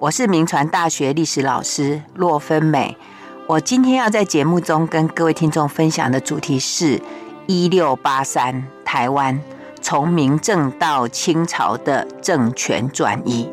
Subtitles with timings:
[0.00, 2.96] 我是铭传大学历史老师骆芬美。
[3.46, 6.98] 我今天要在节目中跟各位听众分享的主题是
[7.46, 9.38] 一六八三台湾
[9.82, 13.46] 从明政到清朝的政权转移。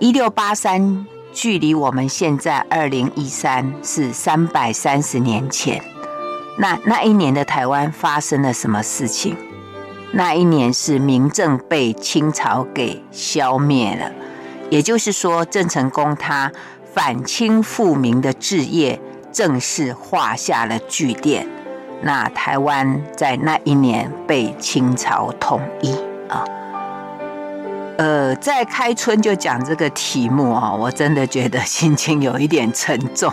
[0.00, 5.80] 一六八三距离我们现在二零一三是三百三十年前。
[6.58, 9.36] 那那一年的台湾发生了什么事情？
[10.10, 14.10] 那一年是明政被清朝给消灭了。
[14.74, 16.50] 也就是说，郑成功他
[16.92, 21.46] 反清复明的志业正式画下了句点。
[22.02, 25.92] 那台湾在那一年被清朝统一
[26.28, 26.44] 啊。
[27.98, 33.32] 呃，在开春就讲这个题目啊，我真的觉得心情有一点沉重。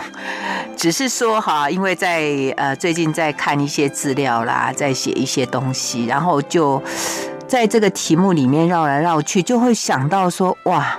[0.76, 2.22] 只是说哈，因为在
[2.56, 6.80] 呃最近在看一些资料啦，在写一些东西，然后就
[7.48, 10.96] 在这个题目里面绕来绕去，就会想到说哇。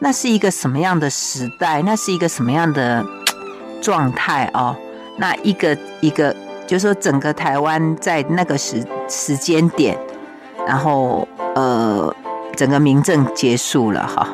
[0.00, 1.80] 那是一个什么样的时代？
[1.82, 3.04] 那是一个什么样的
[3.80, 4.76] 状态哦？
[5.18, 6.34] 那一个一个，
[6.66, 9.96] 就是说整个台湾在那个时时间点，
[10.66, 12.14] 然后呃，
[12.56, 14.28] 整个民政结束了哈。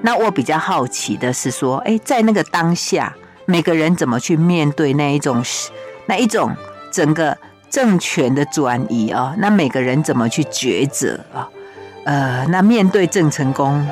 [0.00, 5.40] 那我比较好奇的是说，哎，在那个当下，每个人怎么去面对那一种
[6.06, 6.50] 那一种
[6.90, 7.36] 整个
[7.70, 9.34] 政权的转移啊？
[9.38, 11.48] 那每个人怎么去抉择啊？
[12.04, 13.86] 呃，那面对郑成功。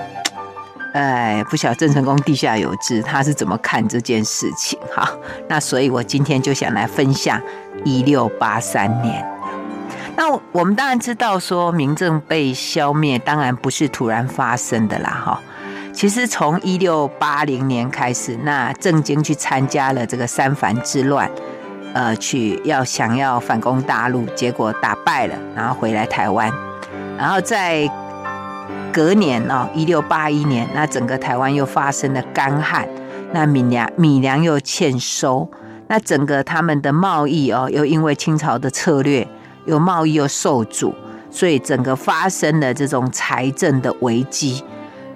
[0.92, 4.76] 哎，不晓郑成功地下有知，他是怎么看这件事情？
[4.92, 5.08] 哈，
[5.48, 7.40] 那所以我今天就想来分享
[7.84, 9.24] 一六八三年。
[10.16, 15.40] 那我们当然知道说，明郑被消灭，当然不是突然发生的啦，哈。
[15.92, 21.30] 其实从一六八零年开始，那郑经去参加了这个三藩之乱，
[21.94, 26.52] 呃，去要想要反攻大陆，结果打败了，然后回来台湾，
[27.16, 27.88] 然后在。
[28.92, 32.88] 隔年哦，一六八一年，那整个台湾又发生了干旱，
[33.32, 35.48] 那米粮米粮又欠收，
[35.86, 39.26] 那整个他们的贸易哦，又因为清朝的策略，
[39.66, 40.94] 又贸易又受阻，
[41.30, 44.62] 所以整个发生了这种财政的危机。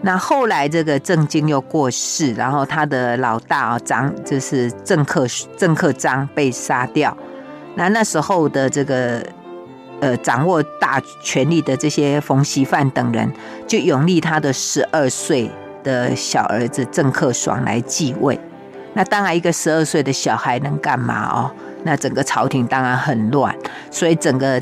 [0.03, 7.17] 那后来这个郑经又过世，然后他的老大啊张就是郑克郑克章被杀掉，
[7.75, 9.25] 那那时候的这个。
[10.01, 13.33] 呃，掌握大权力的这些冯锡范等人，
[13.67, 15.51] 就拥立他的十二岁
[15.83, 18.39] 的小儿子郑克爽来继位。
[18.93, 21.51] 那当然，一个十二岁的小孩能干嘛哦？
[21.85, 23.55] 那整个朝廷当然很乱，
[23.91, 24.61] 所以整个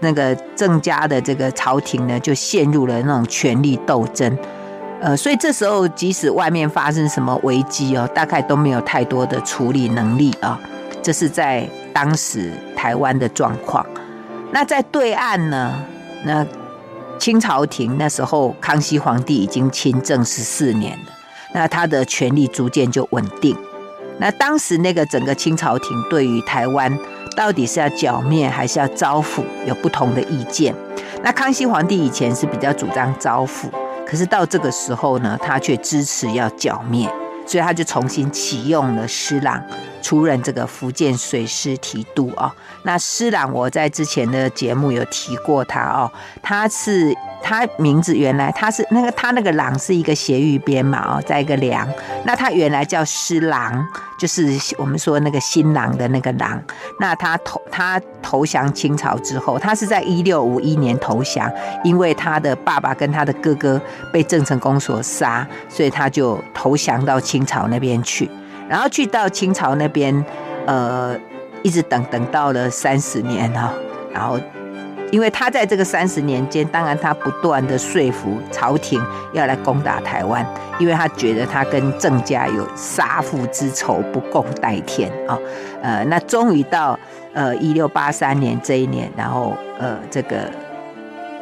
[0.00, 4.36] 那个郑家的这个朝廷呢，就陷入了那种权力斗争。
[5.00, 10.58] 呃，所以这时候，即使外面发生什么危机哦，大概都没有太多的处理能力啊。
[11.00, 13.86] 这是在当时台湾的状况。
[14.50, 15.82] 那在对岸呢？
[16.24, 16.46] 那
[17.18, 21.12] 清朝廷那时候，康熙皇帝已经亲政十四年了，
[21.54, 23.56] 那他的权力逐渐就稳定。
[24.18, 26.98] 那当时那个整个清朝廷对于台湾
[27.36, 30.74] 到底是要剿灭还是要招抚，有不同的意见。
[31.22, 33.68] 那康熙皇帝以前是比较主张招抚，
[34.06, 37.08] 可是到这个时候呢，他却支持要剿灭。
[37.46, 39.64] 所以他就重新启用了施琅
[40.02, 42.50] 出任这个福建水师提督哦。
[42.82, 46.10] 那施琅我在之前的节目有提过他哦，
[46.42, 47.16] 他是。
[47.40, 51.88] 他名字原来他是那个他那个琅是一个斜玉边嘛哦，在一个梁，
[52.24, 53.86] 那他原来叫施琅，
[54.18, 54.44] 就是
[54.76, 56.60] 我们说那个新郎的那个郎。
[56.98, 61.48] 那他投他投降清朝之后，他是在一六五一年投降，
[61.84, 63.80] 因为他的爸爸跟他的哥哥
[64.12, 68.28] 被郑成功所杀，所以他就投降到清朝那边去，
[68.68, 70.24] 然后去到清朝那边，
[70.66, 71.16] 呃，
[71.62, 73.72] 一直等等到了三十年哈，
[74.12, 74.38] 然后。
[75.10, 79.02] 因为他在这个三十年间，当然他不断的说服朝廷
[79.32, 80.46] 要来攻打台湾，
[80.78, 85.38] 因为他觉得他跟郑家有杀父之仇，不共戴天啊。
[85.80, 86.98] 呃，那终于到
[87.32, 90.40] 呃一六八三年这一年，然后呃这个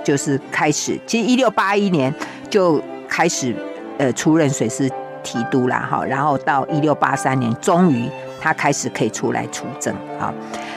[0.04, 2.14] 就是开始，其实一六八一年
[2.48, 3.52] 就开始
[3.98, 4.88] 呃出任水师
[5.26, 8.08] 提督啦哈，然后到一六八三年，终于
[8.40, 10.32] 他开始可以出来出征啊。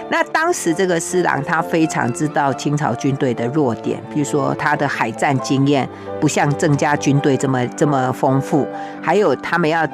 [0.09, 5.87] 那当时这个施琅他非常知道清朝军队的弱点，比如说他的海战经验
[6.19, 8.67] 不像郑家军队这么这么丰富，
[9.03, 9.85] 还有他们要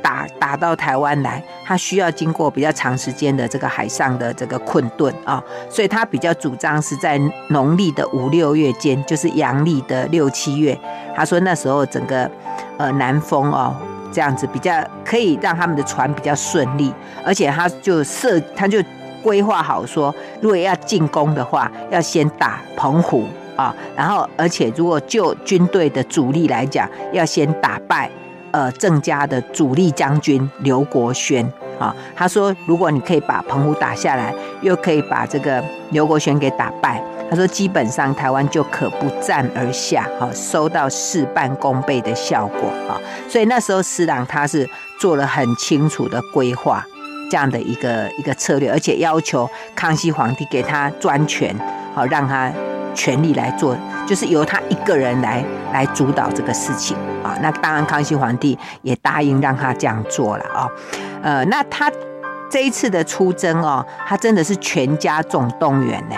[0.00, 10.78] 打打到台湾来，他需要经过比较长时间的这个海上的这个困顿啊，所以他比较主张是在农历的五六月间，就是阳历的六七月，
[11.16, 12.30] 他说那时候整个
[12.78, 13.74] 呃南风哦
[14.16, 14.72] 这样子比较
[15.04, 16.90] 可以让他们的船比较顺利，
[17.22, 18.82] 而且他就设他就。
[19.22, 23.24] 规划好说，如果要进攻的话，要先打澎湖
[23.56, 28.08] 啊，然后而且如果就军队的主力来讲，要先打败
[28.52, 31.44] 呃郑家的主力将军刘国轩
[31.80, 31.92] 啊。
[32.14, 35.60] 他说，如果你可以把澎湖打下来，又可以把这个
[35.90, 43.00] 刘国轩给打败，他说基本上台湾就可不战而下，好收到事半功倍的效果啊。
[43.28, 44.68] 所以那时候施琅他是
[44.98, 46.84] 做了很清楚的规划。
[47.28, 51.52] 这样的一个一个策略，而且要求康熙皇帝给他专权，
[51.92, 52.48] 好让他
[52.94, 53.76] 全力来做，
[54.06, 57.36] 就是由他一个人来来主导这个事情啊。
[57.42, 60.68] 那当然，康熙皇帝也答应让他这样做了啊。
[61.20, 61.90] 呃，那他
[62.48, 66.14] 这一次的出征哦，他真的是全家总动员呢。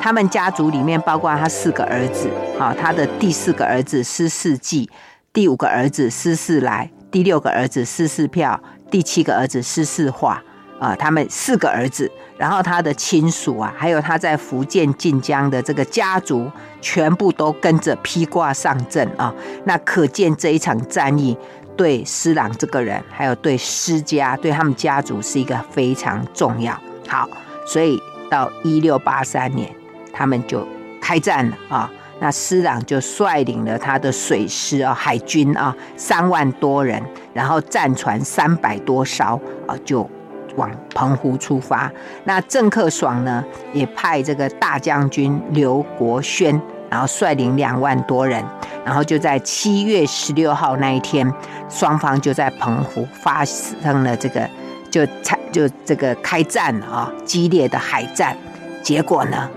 [0.00, 4.88] 他们家族里面包括他四个儿子啊，他的第四个儿子施世济，
[5.32, 8.58] 第五个儿子施世来，第六个儿子施世票，
[8.90, 10.42] 第七个儿子施世化。
[10.80, 16.50] 啊，他们四个儿子，然后他的亲属啊，还有他在福建晋江的这个家族，
[16.80, 19.30] 全部都跟着披挂上阵啊。
[19.64, 21.36] 那可见这一场战役
[21.76, 26.72] 对施琅这个人，还有对施家，对他们家族是一个非常重要。
[27.06, 27.28] 好，
[27.66, 28.00] 所以
[28.30, 29.70] 到一六八三年，
[30.12, 30.66] 他们就
[31.00, 31.90] 开战了啊。
[32.20, 37.02] 那施琅就率领了他的水师啊，海军啊，三万多人，
[37.32, 40.08] 然后战船三百多艘啊，就。
[40.56, 41.90] 往澎湖出发，
[42.24, 43.42] 那郑克爽呢，
[43.72, 46.60] 也派这个大将军刘国轩，
[46.90, 48.44] 然后率领两万多人，
[48.84, 51.32] 然后就在七月十六号那一天，
[51.68, 54.46] 双方就在澎湖发生了这个
[54.90, 58.36] 就参就这个开战了啊，激烈的海战，
[58.82, 59.48] 结果呢，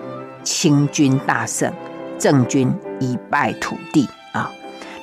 [0.44, 1.72] 清军大胜，
[2.20, 4.52] 郑军一败涂地啊。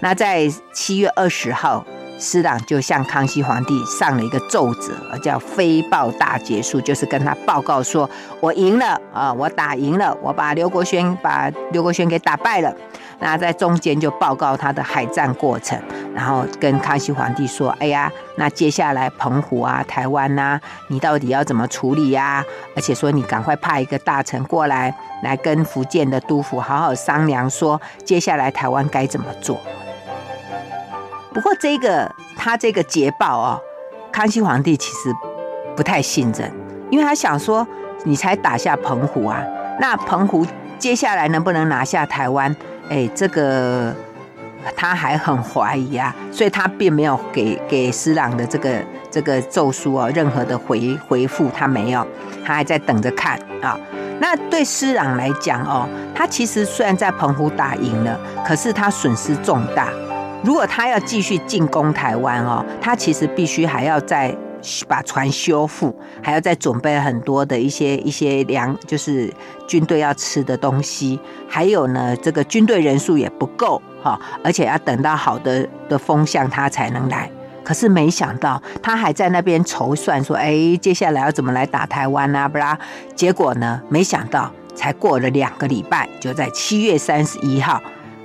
[0.01, 1.85] 那在七月二十号。
[2.23, 4.93] 施琅就向康熙皇帝上了一个奏折，
[5.23, 8.07] 叫《飞报大捷书》，就是跟他报告说
[8.41, 12.71] ：“我赢了啊，我打赢了，我把刘国轩把刘国轩给打败了。”
[13.21, 15.79] 那在中间就报告他的海战过程，
[16.15, 22.43] 然后跟康熙皇帝说：“哎呀，那接下来澎湖啊、台湾呐、啊，你到底要怎么处理呀、
[22.75, 29.61] 而且说你赶快派一个大臣过来，来跟福建的督府好好商量，说接下来台湾该怎么做。”
[31.33, 33.61] 不过这个他这个捷报哦，
[34.11, 35.15] 康熙皇帝其实
[35.77, 36.51] 不太信任，
[36.91, 37.67] 因为他想说，
[38.05, 39.45] 你才打下澎湖啊，
[39.79, 40.45] 那澎湖
[40.79, 42.57] 接下来能不能拿下台湾？
[42.91, 43.95] 哎，这个
[44.77, 48.79] 他还很怀疑啊， 所以他并没有给给施琅的这个
[49.11, 52.07] 这个奏书哦任何的回回复，他没有，
[52.45, 53.79] 他还在等着看啊。
[54.21, 59.89] 那对施琅来讲哦，他其实虽然在澎湖打赢了，可是他损失重大。
[60.43, 64.35] 如果他要继续进攻台湾哦，他其实必须还要再
[64.87, 69.33] 把船修复，还要再准备很多的一些一些粮，就是
[69.67, 71.19] 军队要吃的东西，
[71.49, 77.31] 还有呢，这个军队人数也不够哈，而且要等到好的的风向他才能来。
[77.63, 82.49] 可是没想到他还在那边筹算说，哎，接下来要怎么来打台湾啊？
[82.49, 82.79] 不啦，
[83.15, 87.81] 结果呢，没想到才过了两个礼拜，就在七月三十一号。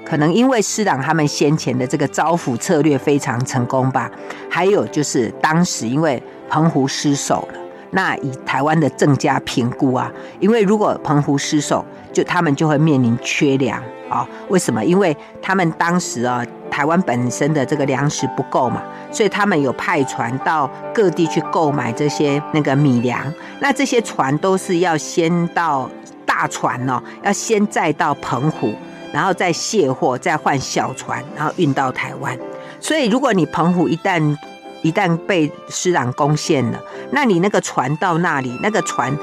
[0.05, 4.09] 可能因为施琅他们先前的这个招抚策略非常成功吧，
[4.49, 7.59] 还有就是当时因为澎湖失守了，
[7.91, 14.27] 那以台湾的郑家评估啊，因为如果澎湖失守，就他们就会面临缺粮啊。
[14.49, 14.85] 为什么？
[14.85, 23.19] 因为他们当时啊，台湾本身的这个粮食不够嘛，所以他们有派船到各地去购买这些那个米粮。
[23.59, 25.89] 那这些船都是要先到
[26.25, 28.71] 大船哦，要先载到澎湖。
[29.13, 32.37] 然后再卸货，再换小船，然后运到台湾。
[32.79, 34.37] 所以，如果你澎湖一旦
[34.81, 36.79] 一旦被施琅攻陷了，
[37.11, 39.17] 那你那个船到那里，那个船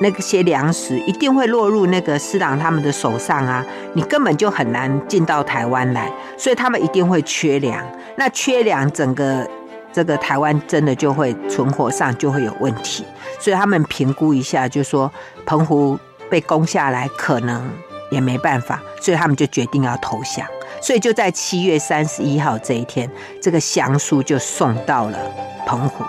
[0.00, 6.12] 那些粮食一定会落入那个施琅他们的手上啊，你根本就很难进到台湾来。
[6.36, 7.86] 所以他们一定会缺粮。
[8.16, 9.48] 那缺粮，整个
[9.92, 13.04] 这个台湾真的就会存活上就会有问题。
[13.38, 15.10] 所以他们评估一下，就说
[15.46, 15.98] 澎湖
[16.28, 17.62] 被攻下来可能。
[18.10, 20.46] 也没办法，所以他们就决定要投降。
[20.82, 25.18] 所以就在七月三十一号这一天，这个降书就送到了
[25.66, 26.04] 澎湖。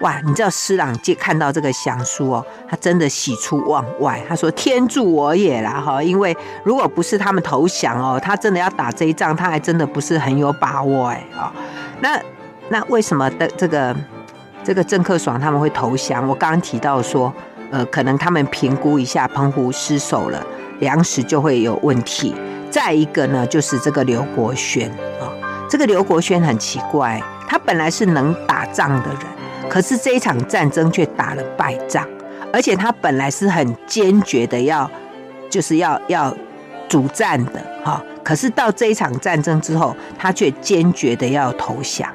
[0.00, 4.18] 哇，你知道施琅见看到这个降书哦，他真的喜出望外。
[4.26, 11.52] 他说：“天助我也啦！”哈，因为如果不是他们投降哦，他真的要打这一仗，他还真的不是很有把握哎啊。
[12.00, 12.18] 那
[12.70, 13.94] 那为什么的这个
[14.64, 16.26] 这个郑克爽他们会投降？
[16.26, 17.30] 我刚刚提到说，
[17.70, 20.42] 呃，可能他们评估一下澎湖失守了。
[20.80, 22.34] 粮食就会有问题。
[22.70, 24.88] 再一个呢，就是这个刘国轩
[25.20, 25.26] 啊，
[25.68, 29.18] 这个刘国轩很奇怪，他本来是能打仗的人，
[29.68, 32.06] 可是这一场战争却打了败仗，
[32.52, 34.88] 而且他本来是很坚决的要，
[35.50, 36.32] 就是要要
[36.88, 42.08] 主战的哈，可是到这一场战争之后，他却坚决的要投降。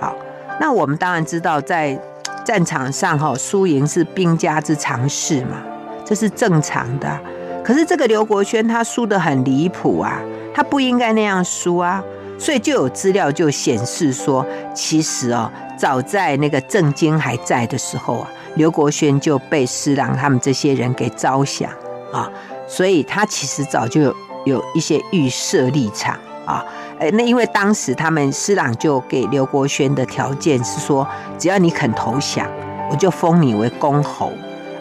[0.00, 0.16] 好，
[0.60, 1.96] 那我们当然知道，在
[2.44, 5.62] 战场上哈，输赢是兵家之常事嘛，
[6.04, 7.16] 这是正常的。
[7.64, 10.20] 可是这个刘国轩他输得很离谱啊，
[10.54, 12.04] 他不应该那样输啊。
[12.36, 14.44] 所以就有资料就显示说，
[14.74, 21.70] 其实哦，早在那个郑经还在的时候啊，刘国轩就被施琅他们这些人给招降
[22.12, 22.28] 啊，
[22.66, 26.64] 所以他其实早就有一些预设立场啊。
[26.98, 31.06] 哎，那因为当时他们施琅就给刘国轩的条件是说，
[31.38, 32.46] 只要你肯投降，
[32.90, 34.32] 我就封你为公侯，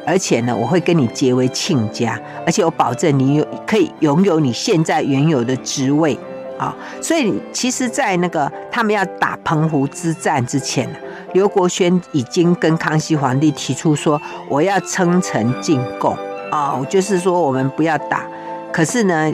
[0.05, 6.17] 而且呢，我会跟你结为亲家，而且我保证你有可以拥有你现在原有的职位。
[6.55, 10.88] 啊，所以其实，在那个他们要打澎湖之战之前，
[11.33, 16.15] 刘国轩已经跟康熙皇帝提出说，我要称臣进贡
[16.51, 18.24] 啊，就是说我们不要打。
[18.72, 19.33] 可是呢，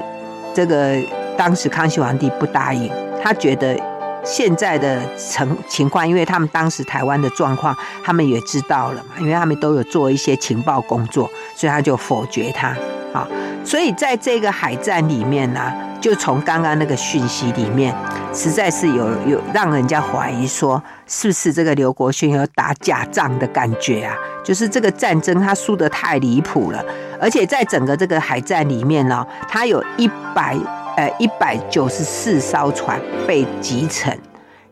[0.53, 0.95] 这个
[1.37, 2.89] 当时康熙皇帝不答应，
[3.21, 3.77] 他觉得
[4.23, 12.75] 现在的情情况，因为他们当时台湾的状况，他们也知道了嘛，因为他们都有做一些情报工作，所以他就否决他。
[13.11, 13.27] 啊，
[13.65, 17.91] 所以在这个海战里面呢，就从刚刚那个讯息里面，
[18.31, 24.15] 实在是有有让人家怀疑说，是不是这个刘国勋有打假仗的感觉啊？
[24.43, 26.85] 就是这个战争他输得太离谱了，
[27.19, 30.55] 而且在整个这个海战里面呢，他有一百
[30.99, 34.19] 呃一百九十四艘船被击沉，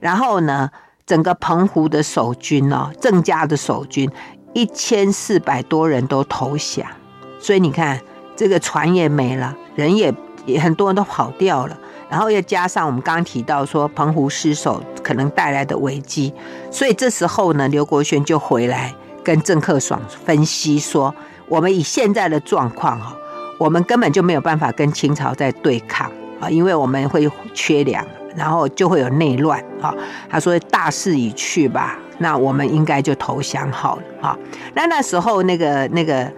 [0.02, 0.70] 然后呢，
[1.06, 4.12] 整个澎湖的守军呢，郑家的守军
[4.54, 6.86] 一千四百多人都投降，
[7.40, 8.00] 所以你看。
[8.40, 10.14] 这个船也没了，人也
[10.46, 11.76] 也很多人都跑掉了，
[12.08, 16.32] 然后又加上我们刚刚提到说澎湖失守可能带来的危机，
[16.70, 18.94] 所以这时候呢，刘国轩就回来
[19.24, 21.16] 跟郑克爽分析说，
[21.48, 23.18] 我们以现在的状况哈，
[23.58, 29.94] 我们根本就没有办法跟清朝在对抗啊，因为我们会缺粮，然后就会有内乱啊。
[30.30, 34.38] 他说大势已去吧，那我们应该就投降好了啊。
[34.74, 36.32] 那那时候那个那个。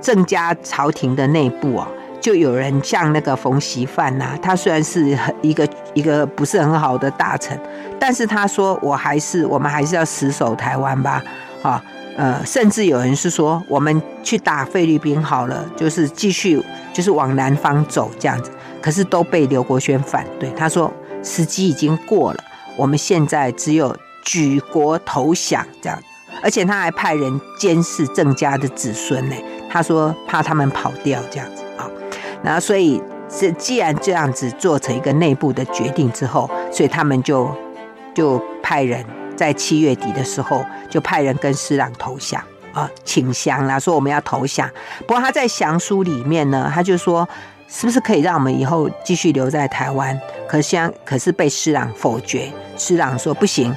[0.00, 1.88] 郑家朝廷的内部啊，
[2.20, 7.58] 就有人像那个冯锡范呐，他虽然是一个一个不是很好的大臣，
[7.98, 11.22] 但是他说我还是我们还是要死守台湾吧，
[11.62, 11.82] 啊，
[12.16, 20.92] 呃，甚至有人是说我们去打菲律宾好了，就是继续就是往南方走这样子，可是都被刘国轩反对，他说
[21.22, 22.44] 时机已经过了，
[22.76, 25.98] 我们现在只有举国投降这样，
[26.42, 29.36] 而且他还派人监视郑家的子孙呢。
[29.68, 31.90] 他说怕他们跑掉这样子啊，
[32.44, 37.52] 然后所以是既然这样子做成一个内部的决定之后，所以他们就
[38.14, 39.04] 就派人
[39.36, 44.68] 在七月底的时候就派人跟施琅投降啊，请降啦，说我们要投降。
[45.06, 47.28] 不过他在降书里面呢，他就说
[47.68, 50.18] 是不是可以让我们以后继续留在台湾？
[50.48, 53.74] 可是可是被施琅否决，施琅说不行。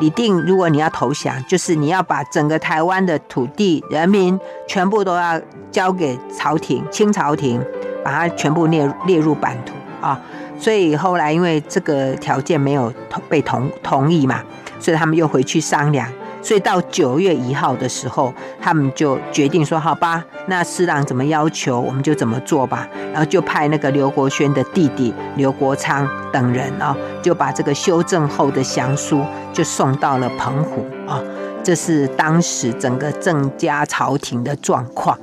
[0.00, 4.38] 你定，如果你要投降，就是你要把整个台湾的土地、人民
[4.68, 5.40] 全部都要
[5.72, 7.60] 交给朝廷、清朝廷，
[8.04, 10.20] 把它全部列列入版图啊。
[10.56, 12.92] 所以后来因为这个条件没有
[13.28, 14.40] 被同同意嘛，
[14.78, 16.08] 所以他们又回去商量。
[16.40, 18.32] 所以到九月一号的时候，
[18.62, 31.20] 他们就决定说：“好吧，那施琅怎么要求，我们就怎么做吧。”然后就派那个刘国轩的弟弟刘国昌等人啊，就把这个修正后的降书就送到了澎湖啊。
[31.64, 35.18] 这是当时整个郑家朝廷的状况。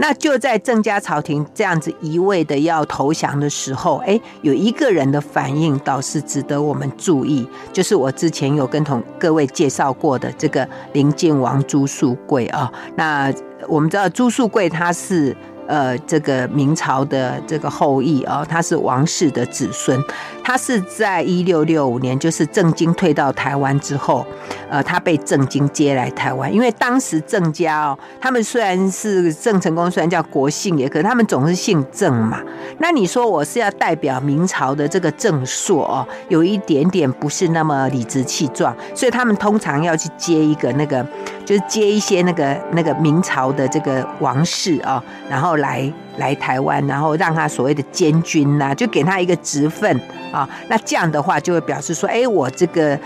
[0.00, 12.72] 那就在郑家朝廷这样子一味的要投降的时候，哎，有一个人的反应倒是值得我们注意，就是我之前有跟同各位介绍过的这个临晋王朱树贵啊。
[12.96, 13.30] 那
[13.68, 15.36] 我们知道朱树贵他是。
[15.70, 19.96] 呃，这个明朝的这个后裔啊，他是王室的子孙，
[20.42, 24.26] 他是在一六六五年，就是郑经退到台湾之后，
[24.68, 32.40] 呃，他被郑经接来台湾，因为当时郑家哦，他们虽然是郑成功，虽然叫国姓爷，可是他们总是姓郑嘛。
[32.78, 41.06] 那你说我是要代表明朝的这个郑朔哦，有一点点不是那么理直气壮，所以他们通常要去接一个那个。
[41.50, 50.48] 就是接一些那个那个明朝的这个王室啊，然后来来台湾，然后让他所谓的监军呐，就给他一个职分啊。
[50.68, 52.96] 那这样的话，就会表示说，哎，我这个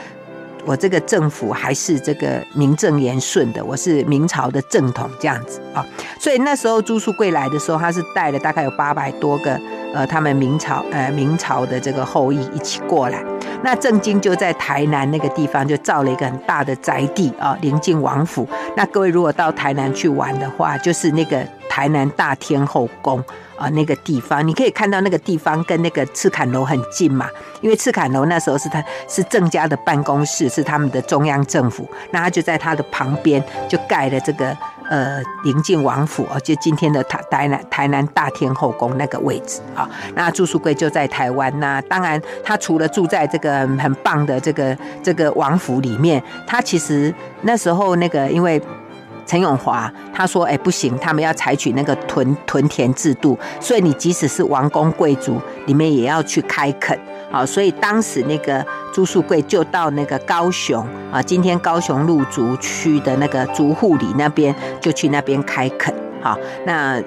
[0.67, 5.83] 我这个政府还是这个名正言顺的，我是明朝的正统这样子啊。
[6.21, 9.59] 所以那时候朱术贵来的时候，他是带了大概有八百多个
[9.95, 13.25] 呃，他们明朝呃明朝的这个后裔一起过来。
[13.65, 18.47] 那郑经就在台南那个地方就造了一个很大的宅地啊，临近王府。
[18.77, 23.19] 那各位如果到台南去玩的话，就是那个台南大天后宫
[23.57, 27.27] 啊那个地方，你可以看到那个地方跟那个赤崁楼很近嘛，
[27.63, 34.55] 因为赤崁楼那时候是他是郑家的办公室，是他们的中央政府，那他就在他的旁边就盖了这个
[34.89, 39.89] 呃临近王府哦，就今天的台台南台南大天后宫那个位置啊。
[40.15, 47.13] 那朱书贵就在台湾，那当然他除了住在这个很棒的这个这个王府里面，他其实
[47.43, 48.61] 那时候那个因为。
[49.27, 56.99] 陈永华他说：“哎，不行，他们要采取那个屯屯田制度，所以你即使是王公贵族，里面也要去开垦。
[57.35, 65.93] 好，所以当时那个朱树贵就到那个高雄啊，今天高雄鹿竹区的那个竹户里那边，就去那边开垦。
[66.23, 67.03] 好，那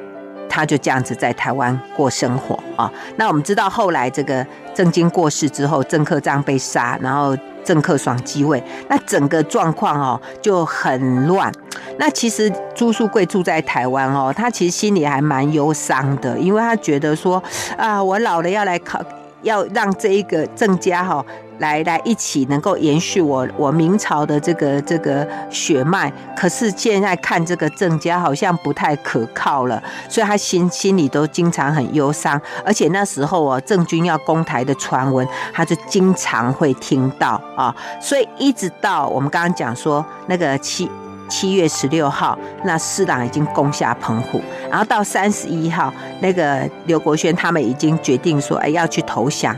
[0.50, 2.92] 他就这样子在台湾过生活啊。
[3.16, 7.34] 那我们知道后来这个郑经过世之后，郑克章被杀，然后。”
[7.68, 11.52] 郑克爽继位，那整个状况哦就很乱。
[11.98, 17.44] 那其实朱树贵住在台湾哦，他其实心里还蛮忧伤的，因为他觉得说
[17.76, 19.02] 啊，我老了要来考，
[19.42, 21.26] 要让这一个郑家哈。
[21.60, 40.88] 来来一起能够延续我我明朝的这个这个血脉，可是现在看这个郑家好像不太可靠了，所以他心心里都经常很忧伤，而且那时候哦，郑军要攻台的传闻，他就经常会听到啊，所以一直到我们刚刚讲说那个七
[41.28, 49.56] 七月十六号，那四党已经攻下澎湖，然后到三十一号，那个刘国轩他们已经决定说，哎，要去投降。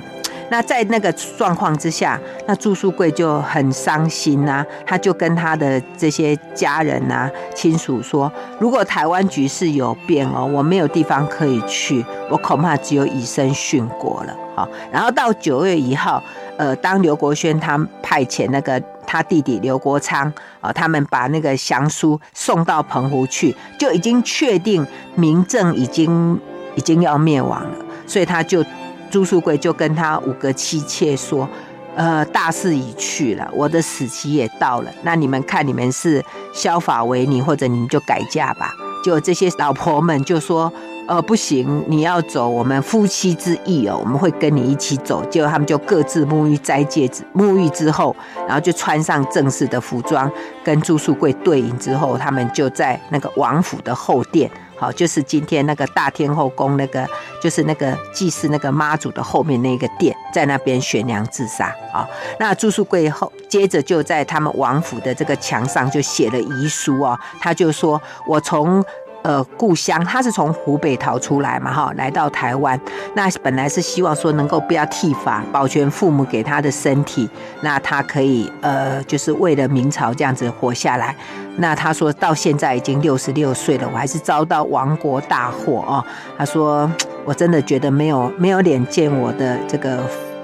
[0.51, 14.35] 那在那个状况之下，那朱书贵就很伤心呐，他就跟他的这些家人呐、亲属说，如果台湾局势有变哦，我没有地方可以去，我恐怕只有以身殉国了。
[14.59, 16.21] 好，然后到九月一号，
[16.57, 24.85] 呃，当刘国轩他派遣那个他弟弟刘国昌啊，他们把那个降书送到澎湖去，就已经确定
[25.15, 26.37] 明郑已经
[26.75, 28.65] 已经要灭亡了，所以他就。
[29.11, 31.49] 朱树贵就跟他五个妻妾说
[31.97, 34.91] ：“呃，大势已去了，我的死期也到了。
[35.01, 36.23] 那你们看，你们是
[36.53, 38.71] 削发为尼，或者你们就改嫁吧。”
[39.03, 40.71] 就这些老婆们就说
[41.09, 50.31] ：“呃，不行，你要走，我们夫妻之义哦，我们会跟你一起走。”结果他们就各自沐浴摘戒指，沐浴之后，然后就穿上正式的服装，
[50.63, 54.51] 跟朱书贵对饮之后，他们就在那个王府的后殿。
[54.77, 57.03] 好，就是今天那个大天后宫那个，
[57.41, 62.07] 就是那个祭祀那个妈祖的后面那个殿，在那边悬梁自杀啊。
[62.39, 68.85] 那朱书贵后接着就在他们王府的这个墙上就写了遗书啊，他就说：“我从。”
[69.23, 72.79] 呃，故乡他是从湖北逃出来嘛，哈，来到台湾。
[73.13, 77.29] 那本来是希望说能够不要剃发，保全父母给他的身体。
[77.61, 81.15] 那他可以呃，就是为了明朝这样子活下来。
[81.57, 86.03] 那他说到现在已经六十六岁了，我还是遭到亡国大祸哦。
[86.37, 86.89] 他说
[87.25, 89.99] 我真的觉得没有没有脸见我的这个。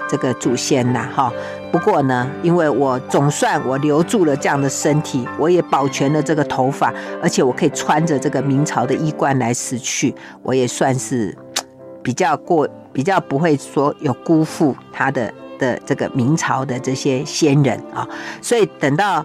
[0.08, 1.32] 这个祖先呐，哈，
[1.72, 6.92] 不过呢，因为我总算我留住了这样的身体，我也保全了这个头发，
[7.22, 11.36] 而且我可以穿着这个明朝的衣冠来死去，我也算是
[12.02, 18.08] 比较过，比较不会说有辜负他的的这个明朝的这些先人啊，
[18.40, 19.24] 所以等到。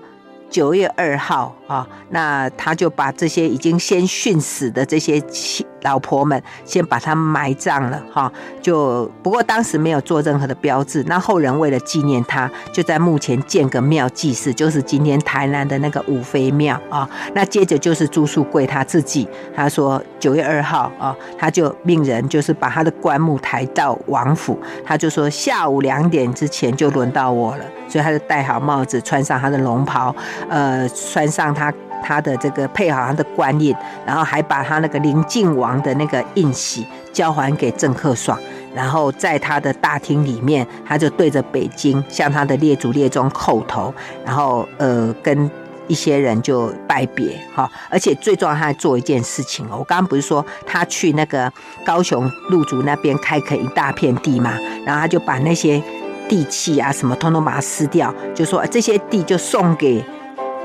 [0.49, 8.29] 九月二号啊，那他就把这些已经先殉死的这些妻老婆们，先把他埋葬了哈。
[8.61, 17.09] 就不过当时没有做任何的标志，那后人为了纪念他，就在墓前建个庙祭祀，就是今天台南的那个五妃庙啊。
[17.33, 30.13] 那接着就是朱树贵他自己，他说九月二号啊，他就命人就是把他的棺木抬到王府，他就说下午两点之前就轮到我了，所以他就戴好帽子，穿上他的龙袍。
[30.49, 38.39] 呃，穿上他他他的这个配好他的官印，然后还把他那个临晋王的那个印玺交还给郑克爽，
[38.73, 43.93] 然后在他的大厅里面，他就对着北京向他的列祖列宗叩头，
[44.25, 45.49] 然后呃跟
[45.87, 51.51] 一些人就拜别哈，而且最重要他还做一件事情哦，我刚刚不是说他去那个
[51.85, 55.81] 高雄鹿竹那边开垦一大片地嘛，然后他就把那些
[56.27, 60.03] 地契啊什么通通把它撕掉，就说这些地就送给。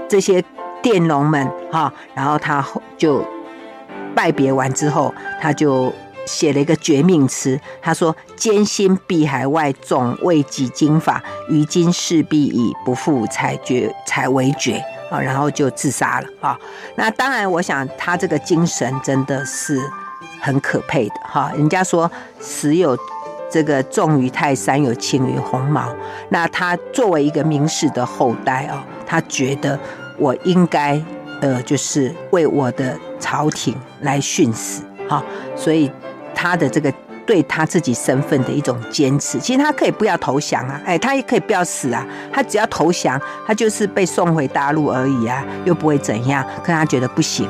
[0.09, 0.41] 这些
[0.87, 2.65] 佃农们哈，然后他
[2.97, 3.21] 就
[4.15, 5.93] 拜别完之后，他就
[6.27, 7.61] 写了一个绝命词。
[7.83, 16.57] 他说：“艰辛碧海外，总为己经法，于今势必已不复，才绝才为绝啊。”然后就自杀了啊。
[16.95, 19.81] 那当然，我想他这个精神真的是
[20.41, 21.51] 很可佩的哈。
[21.57, 22.97] 人家说死有
[23.51, 25.93] 这个重于泰山，有轻于鸿毛。
[26.29, 28.79] 那他作为一个名士的后代哦。
[29.09, 29.79] 他觉得
[30.19, 31.01] 我应该，
[31.41, 35.23] 呃，就是为我的朝廷来殉死，哈，
[35.55, 35.91] 所以
[36.35, 36.93] 他的这个
[37.27, 39.39] 对他自己身份的一种坚持。
[39.39, 46.45] 其实他可以不要投降啊，哎，他也可以不要死啊，他只要投降，他就是被送回大陆而已啊，又不会怎样。
[46.63, 47.49] 可他觉得不行，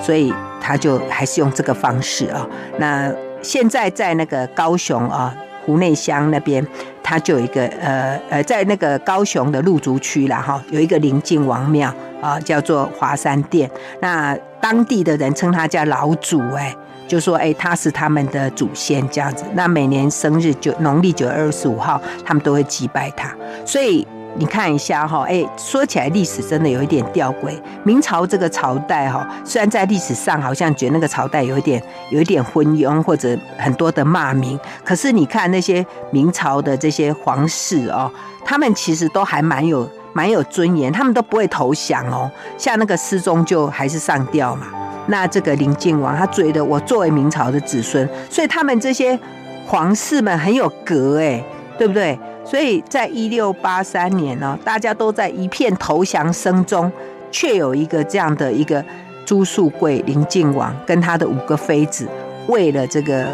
[0.00, 2.46] 所以他就还是用这个方式啊。
[2.78, 6.66] 那现在在那个高雄啊，湖内乡那边，
[7.02, 13.70] 他就有一个呃呃，在那个高雄的路竹区啦哈，有一个临靖王庙啊，叫做华山殿。
[14.00, 16.74] 那当地的人称他叫老祖哎。
[17.08, 19.44] 就说哎，他是他们的祖先这样子。
[19.54, 23.34] 那每年生日就农历九月二十五号，他们都会祭拜他。
[23.66, 27.60] 所以你看一下哈，哎，说起来历史真的有一点吊诡。
[27.82, 38.10] 明朝这个朝代哈，虽然在历史上好像觉得那个朝代有一点有一点昏庸或者很多的骂名，可是你看那些明朝的这些皇室哦，
[38.44, 42.30] 他们其实都还蛮有蛮有尊严，他们都不会投降哦。
[42.56, 44.68] 像那个思宗就还是上吊嘛。
[45.06, 49.18] 那这个林靖王，他觉得我作为明朝的子孙，所以他们这些
[49.66, 51.42] 皇室们很有格哎，
[51.76, 52.16] 对不对？
[52.50, 56.90] 所以在一六八三年呢，大家都在一片投降声中，
[57.30, 58.84] 却有一个这样的一个
[59.24, 62.08] 朱树贵临靖王跟他的五个妃子，
[62.48, 63.26] 为了这个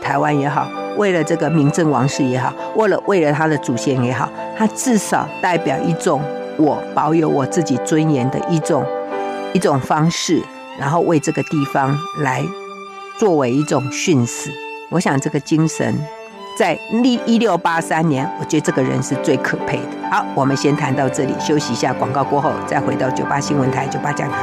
[0.00, 6.22] 台湾也好，为了这个明郑王室也好，为了为了他的祖先也好，他至少代表一种
[6.56, 8.86] 我保有我自己尊严的一种
[9.52, 10.40] 一种方式。
[10.78, 12.42] 然后为这个地方来
[13.18, 14.50] 作为一种殉死，
[14.90, 15.94] 我想这个精神
[16.54, 16.78] 在
[17.26, 20.10] 一六八三年，我觉得这个人是最可佩的。
[20.10, 24.38] 好，我们先谈到这里，休息一下，广告过后再回到九八新闻台九八讲堂。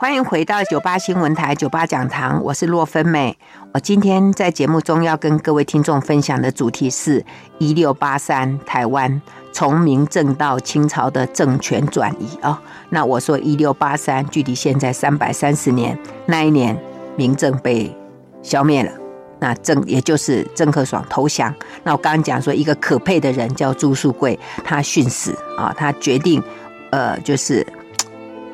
[0.00, 3.38] 欢迎回到九八新闻台九八讲堂，我是洛芬美。
[3.74, 7.24] 我今天在节目中要跟各位听众分享的主题是
[7.58, 12.60] 一六八三台湾从明郑到清朝的政权转移啊。
[12.90, 16.76] 那我说一六八三，距离现在三百三十年，那一年
[17.16, 17.94] 明政被
[18.42, 18.90] 消灭了，
[19.38, 21.54] 那郑也就是郑克爽投降。
[21.82, 26.42] 那我刚刚讲说一个可佩的人叫朱树贵，他殉死啊，他决定
[26.90, 27.66] 呃，就是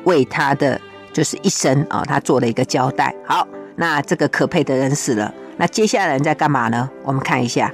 [0.03, 0.79] 为他的。
[1.13, 3.11] 就是一生啊，他做了一个交代。
[3.25, 6.87] 好，那这个可佩的人死了，那接下来人在干嘛呢？
[7.03, 7.73] 我们看一下，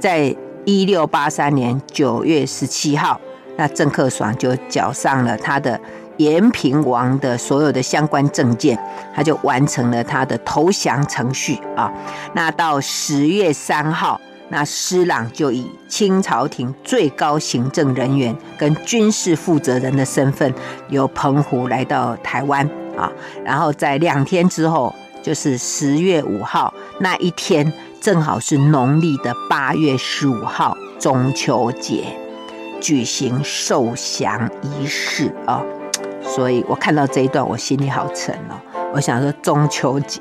[0.00, 0.34] 在
[0.68, 3.18] 一六八三年九月十七号，
[3.56, 5.80] 那郑克爽就缴上了他的
[6.18, 8.78] 延平王的所有的相关证件，
[9.14, 11.90] 他就完成了他的投降程序啊。
[12.34, 14.20] 那到十月三号。
[14.50, 20.50] 那施琅就以清朝廷最高行政人员跟军事负责人的身份，
[20.88, 23.12] 由澎湖来到台湾啊，
[23.44, 32.04] 然后在两天之后，就是十月五号那一天，正好是农历的八月十五号中秋节，
[32.80, 35.62] 举行受降仪式啊，
[36.22, 38.54] 所以我看到这一段，我心里好沉哦。
[38.94, 40.20] 我想说中秋节。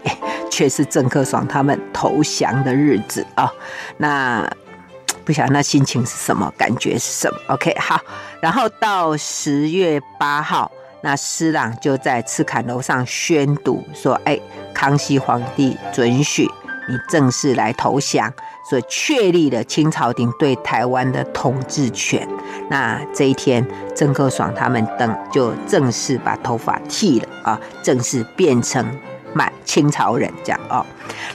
[0.49, 3.51] 却是郑克爽他们投降的日子啊，
[3.97, 4.49] 那
[5.23, 7.99] 不晓得那心情是什么，感觉是什么？OK，好，
[8.41, 14.39] 然后到十月八号，那施琅就在赤坎楼上宣读说：“哎，
[14.73, 16.49] 康熙皇帝准许
[16.87, 18.31] 你正式来投降，
[18.69, 22.27] 所以确立了清朝廷对台湾的统治权。”
[22.69, 28.85] 那这一天，郑克爽他们等就正式把头发剃了啊，正式变成。
[29.33, 30.83] 满清朝人这样哦，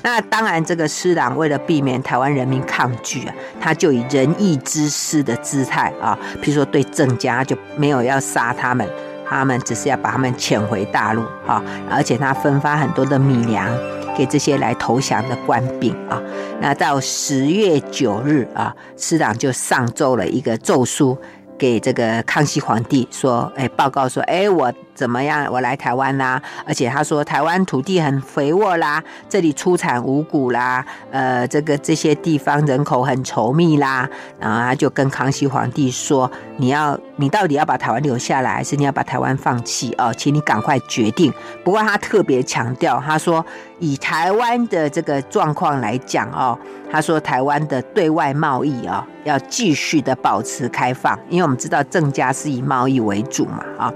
[0.03, 8.88] 那当然，这个施琅为了避免台湾人民抗拒啊，他就以仁义之师的姿态啊，譬如说对郑家就没有要杀他们，
[9.33, 13.68] 他们只是要把他们遣回大陆啊，而且他分发很多的米粮
[14.16, 16.21] 给这些来投降的官兵啊。
[16.61, 21.16] 那到十月九日啊，师长就上奏了一个奏书。
[21.59, 25.46] 给这个康熙皇帝说，哎，报告说，哎，我怎么样？
[25.50, 39.94] 我来台湾啦，而且他说台湾土地很肥沃啦，这里出产五谷啦，呃，这个这些地方人口很稠密啦，然后他就跟康熙皇帝说，你要，你到底要把台湾留下来，还是你要把台湾放弃？
[39.98, 41.33] 哦，请你赶快决定。
[41.64, 43.44] 不过他特别强调，他说
[43.78, 46.59] 以台湾的这个状况来讲，哦。
[46.94, 53.90] 他说：“台湾的对外贸易哦，要继续的保持开放，因为我们知道郑家是以贸易为主嘛，啊，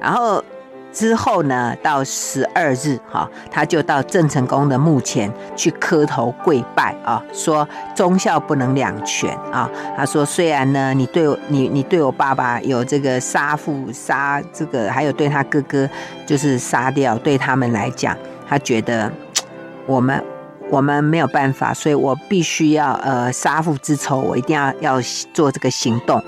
[0.00, 0.40] 然后
[0.96, 9.70] 之后呢，到十二日哈，他就到郑成功的墓前去磕头跪拜啊，说忠孝不能两全啊。
[9.94, 15.86] 他说，虽然呢，你对你你对我爸爸有这个杀父杀这个，还有对他哥哥
[16.26, 18.16] 就是杀掉，对他们来讲，
[18.48, 19.12] 他觉得
[19.86, 20.24] 我们。”
[20.68, 25.00] 我们没有办法，所以我必须要呃杀父之仇，我一定要要
[25.32, 26.20] 做这个行动。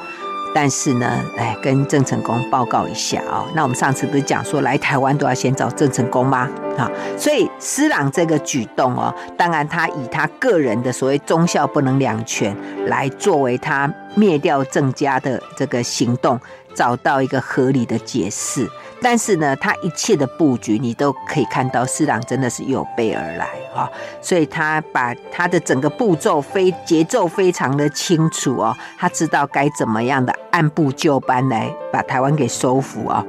[0.54, 3.46] 但是呢，哎，跟郑成功报告一下啊、哦。
[3.54, 6.48] 那我们上次不是讲说来台湾都要先找郑成功吗？
[6.76, 12.56] 啊，所以施琅这个举动哦，当然他以他个人的所谓忠孝不能两全
[12.86, 16.40] 来作为他灭掉郑家的这个行动，
[16.78, 18.70] 找到一个合理的解释。
[19.00, 23.88] 但是呢，他一切的布局，你都可以看到，四郎真的是有备而来啊，
[24.20, 33.24] 所以他把他的整个步骤非节奏非常的清楚哦，他知道该怎么样的按部就班来把台湾给收服啊。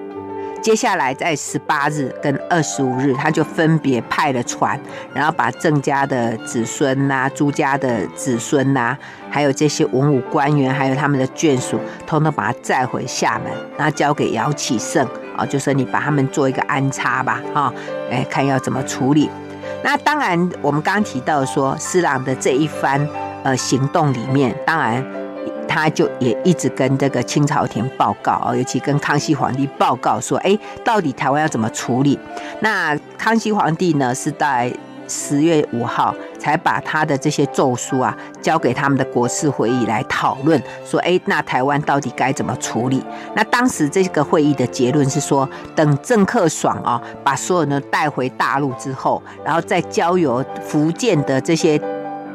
[0.61, 4.79] 接下来在十八日跟二十五日，他就分别派了船，
[5.13, 8.95] 然后把郑家的子孙呐、朱家的子孙呐、
[9.29, 17.73] 还有这些文武官员，还有他们的眷属，通通把他载回厦门，然后交给姚启圣啊，就说你把他们做一个安插吧，哈，
[18.11, 19.29] 哎，看要怎么处理。
[19.81, 23.07] 那当然，我们刚刚提到说，施琅的这一番
[23.43, 25.18] 呃行动里面，当然。
[25.69, 32.17] 他就也一直跟这个清朝廷报告啊，尤其跟康熙皇帝报告说，哎，到底台湾要怎么处理？
[32.59, 34.73] 那康熙皇帝呢，是在
[35.07, 43.03] 十月五号才把他的这些奏书啊交给他们的国事会议来讨论，说，哎，那台湾到底该怎么处理？
[43.35, 51.79] 那当时这个会议的结论是说，等郑克爽啊把所有人带回大陆之后，然后再交由福建的这些。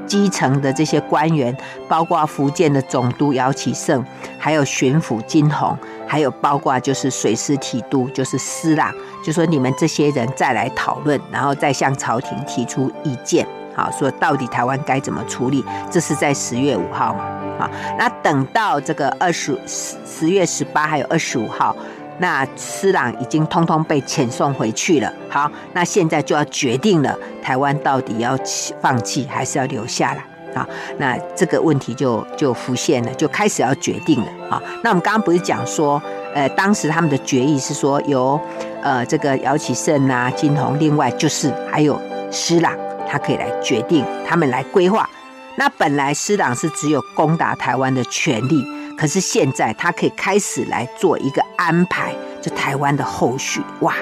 [0.06, 1.56] 基层的这些官员，
[1.88, 4.04] 包括福建的总督姚启圣，
[4.38, 8.92] 还有巡抚金鸿，还有包括就是水师提督就是施琅，
[9.24, 15.64] 就说你们这些人再来讨论，然后再向朝廷提出意见，好，说到底台湾该怎么处理？
[15.90, 17.24] 这是在十月五号嘛，
[17.58, 21.74] 好，那等到这个二十十十月十八还有二十五号。
[22.18, 25.12] 那施琅已经通通被遣送回去了。
[25.28, 28.38] 好，那现在就要决定了，台湾到底要
[28.80, 30.24] 放弃还是要留下来？
[30.54, 30.64] 好，
[30.98, 34.28] 那这个问题就就浮现了，就开始要决定了。
[34.48, 36.00] 好，那我们刚刚不是讲说，
[36.32, 38.40] 呃，当时他们的决议是说由
[38.80, 42.00] 呃这个姚启圣啊、金鸿，另外就是还有
[42.30, 42.72] 施琅，
[43.08, 45.08] 他可以来决定，他们来规划。
[45.56, 48.64] 那本来施琅是只有攻打台湾的权利。
[48.96, 53.94] 可是现在他可以开始来做一个安排，就台湾的后续哇，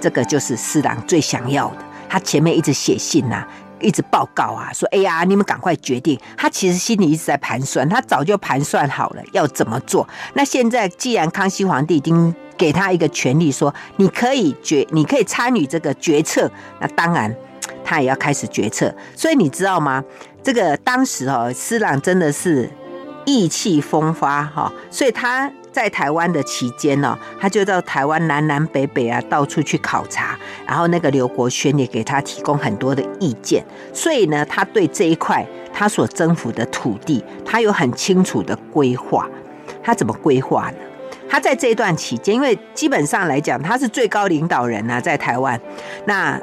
[0.00, 1.78] 这个就是施琅最想要的。
[2.08, 3.48] 他前面一直写信呐、啊，
[3.80, 6.18] 一直报告啊，说哎呀，你们赶快决定。
[6.36, 10.06] 他其实心里一直在盘算，他早就盘算好了要怎么做。
[10.34, 17.34] 那现在既然康熙皇帝已经给他一个权利，说你可以决，你可以参与这个决策，那当然
[17.84, 18.94] 他也要开始决策。
[19.16, 20.04] 所以你知道吗？
[20.42, 22.70] 这个当时哦，施琅真的是。
[23.28, 30.34] 意气风发哈，所以他在台湾的期间呢，他就到台湾南南北北啊到处去考察，
[30.66, 33.62] 然后那个刘国轩也给他提供很多的意见，
[33.92, 39.28] 所以呢，他对这一块他所征服的土地，他有很清楚的规划。
[39.82, 40.78] 他怎么规划呢？
[41.28, 45.60] 他在这一段期间，因为基本上来讲，他是最高领导人啊，在台湾，
[46.06, 46.40] 那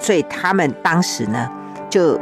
[0.00, 1.48] 所以他们当时呢，
[1.88, 2.20] 就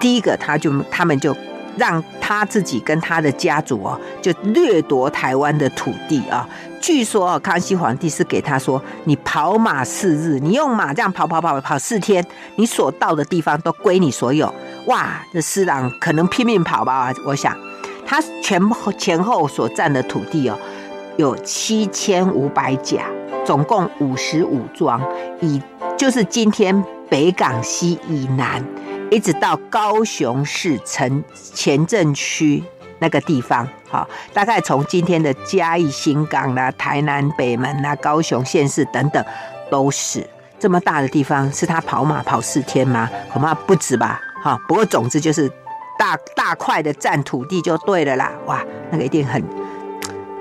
[0.00, 1.32] 第一个，他就他们就。
[1.78, 6.46] 让他自己跟他的家族哦，就掠夺台湾的土地啊。
[6.80, 12.24] 据说啊，康熙皇帝是给他说：“你跑马四日，你用马这样跑跑跑跑四天，
[12.56, 14.52] 你所到的地方都归你所有。”
[14.86, 17.12] 哇，这施琅可能拼命跑吧？
[17.26, 17.56] 我想，
[18.06, 18.60] 他前
[18.96, 20.56] 前后所占的土地哦，
[21.16, 23.06] 有七千五百甲，
[23.44, 25.02] 总共五十五庄，
[25.40, 25.60] 以
[25.96, 28.64] 就是今天北港溪以南。
[29.10, 32.62] 一直到高雄市城前镇区
[32.98, 39.24] 那个地方，好，大概从今天的嘉义、新港啦、台南北门啦、高雄县市等等，
[39.70, 43.08] 都是这么大的地方，是他跑马跑四天吗？
[43.32, 44.60] 恐怕不止吧，哈。
[44.68, 45.50] 不过总之就是
[45.98, 49.42] 大大块的占土地就对了啦，哇，那个一定很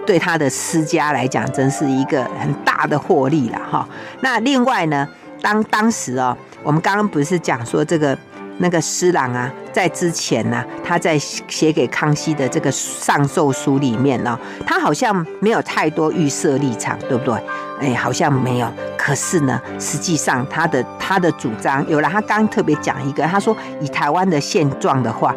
[0.06, 3.88] 对他的私家来讲，真是一个很大的获利了哈。
[4.20, 5.08] 那另外呢，
[5.42, 8.18] 当当时哦，我们刚刚不是讲说这个。
[8.60, 17.36] 那个施琅啊，在之前呢、啊，他在写给康熙的这个上奏书里面呢、他好像没有太多预设立场，对不对？
[17.80, 18.68] 哎，好像没有。
[18.98, 22.10] 可是呢，实际上他的他的主张有了。
[22.10, 25.36] 他刚特别讲一个，他说以台湾的现状的话，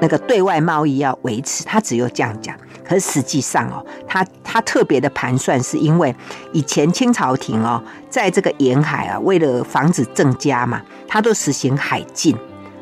[0.00, 2.54] 那个对外贸易要维持，他只有这样讲。
[2.90, 6.12] 可是实际上哦，他他特别的盘算是因为
[6.52, 12.36] 以前清朝廷哦，在这个沿海啊，为了防止郑家嘛，他都实行海禁，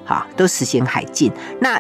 [0.07, 1.31] 哈，都实行海禁。
[1.61, 1.79] 那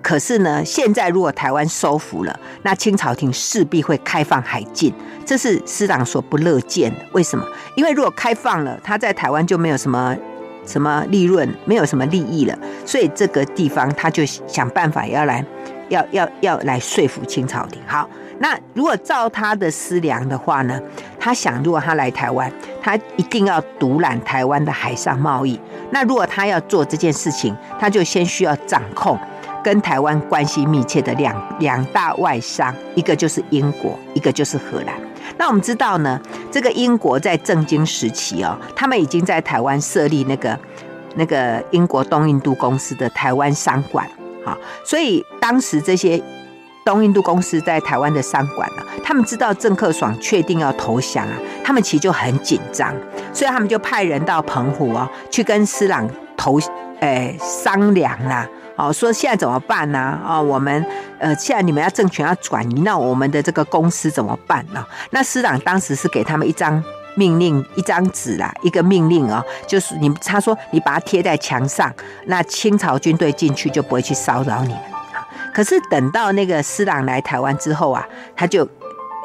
[0.00, 4.94] 可是呢，现在如果台湾收复了，那清朝廷势必会开放海禁，
[5.26, 7.04] 这是施琅所不乐见的。
[7.12, 7.46] 为什么？
[7.74, 10.16] 因为如果开放了，他在台湾就没有什么
[10.64, 15.44] 什么利润，没有什么利益了，所以这个地方他就想办法要来。
[15.90, 17.80] 要要要来说服清朝廷。
[17.86, 20.80] 好，那如果照他的思量的话呢，
[21.18, 22.50] 他想，如果他来台湾，
[22.80, 25.60] 他一定要独揽台湾的海上贸易。
[25.90, 29.18] 那如果他要做这件事情，他就先需要掌控
[29.62, 34.94] 跟台湾关系密切的两两大外商，一个就是英国，一个就是荷兰。
[35.36, 40.58] 那我们知道呢，这个英国在政经时期哦，他们已经在台湾设立那个
[41.16, 44.08] 那个英国东印度公司的台湾商馆，
[44.50, 46.20] 好，所以当时这些
[46.84, 52.92] 东印度公司在台湾的商馆呢，他们知道郑克爽确定要投降啊，他们其实就很紧张，
[53.32, 56.58] 所以他们就派人到澎湖哦，去跟施琅投，
[57.00, 58.48] 诶商量啦。
[58.76, 59.98] 哦，说现在怎么办呢？
[59.98, 60.84] 啊、哦，我们
[61.18, 64.82] 呃，现在你们要政权要转移，那我们的这个公司怎么办呢？
[65.10, 66.82] 那施琅当时是给他们一张
[67.16, 71.92] 命令，一张纸啦，一个命令哦，就是你他说你把它贴在墙上，
[72.26, 74.82] 那清朝军队进去就不会去骚扰你们。
[75.52, 78.66] 可是等到那个施琅来台湾之后啊，他就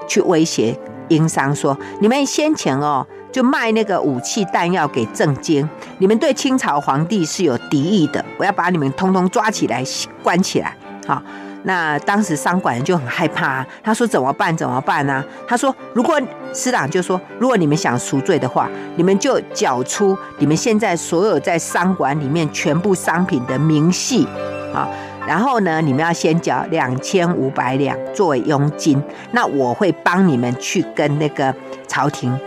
[0.07, 0.77] 去威胁
[1.09, 3.05] 英商说，你们先前哦。
[3.31, 9.83] 就卖那个武器弹药给郑经，你们对清朝皇帝是有敌意的，我要把你们通通抓起来
[10.23, 10.73] 关起来。
[11.05, 11.21] 好，
[11.65, 14.55] 那当时商馆人就很害怕啊，他说怎么办？
[14.55, 15.23] 怎么办呢？
[15.47, 16.19] 他说，如果
[16.53, 24.25] 师长就说，如果你们想赎罪的话，你们就缴出你们现在所有在商馆里面全部商品的明细
[24.73, 24.87] 啊，
[25.27, 29.01] 然后呢，你们要先缴两千五百两作为佣金，
[29.31, 31.53] 那我会帮你们去跟那个
[31.87, 32.37] 朝廷。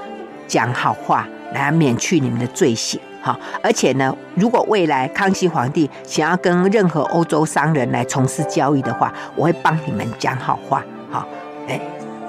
[0.46, 11.26] 讲好话来免去你们的罪行，好，而且呢，如果未来康熙皇帝想要跟任何欧洲商人来从事交易的话，我会帮你们讲好话，好，
[11.68, 11.80] 哎，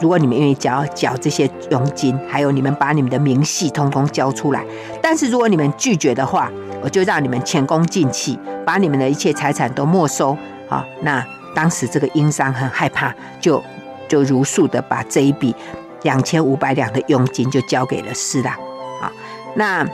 [0.02, 4.65] 如果你们愿意交缴这些佣金，还有你们把你们的明细通通交出来，
[5.02, 10.36] 但是如果你们拒绝的话，我就让你们前功尽弃，把你们的一切财产都没收，
[10.67, 11.25] 好，那
[11.56, 13.63] 当时这个英商很害怕，就
[14.08, 15.56] 就如数的把这一笔。
[16.04, 18.54] 两千五百两的佣金就交给了施琅，
[19.02, 19.12] 啊，
[19.56, 19.86] 那